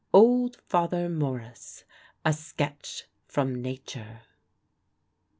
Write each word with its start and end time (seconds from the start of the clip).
OLD 0.15 0.57
FATHER 0.67 1.09
MORRIS. 1.09 1.83
A 2.25 2.33
SKETCH 2.33 3.03
FROM 3.27 3.61
NATURE. 3.61 4.21